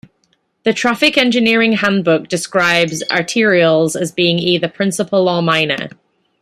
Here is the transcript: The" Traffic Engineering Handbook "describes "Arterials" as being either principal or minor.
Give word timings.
The" 0.63 0.73
Traffic 0.73 1.15
Engineering 1.15 1.73
Handbook 1.73 2.27
"describes 2.27 3.03
"Arterials" 3.11 3.95
as 3.95 4.11
being 4.11 4.39
either 4.39 4.67
principal 4.67 5.29
or 5.29 5.43
minor. 5.43 5.89